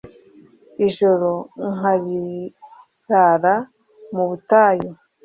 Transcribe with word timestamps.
ijoro 0.87 1.31
nkarirara 1.73 3.55
mu 4.13 4.23
butayu 4.29 4.89